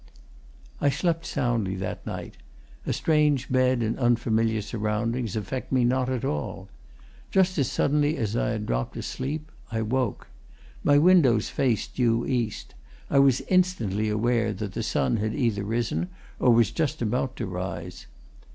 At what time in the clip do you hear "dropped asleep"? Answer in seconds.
8.65-9.51